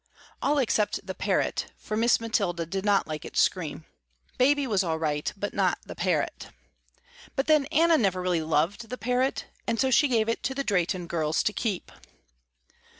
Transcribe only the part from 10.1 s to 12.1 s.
it to the Drehten girls to keep.